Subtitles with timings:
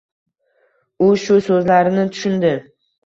[1.07, 2.55] U shu so‘zlarini tushundi.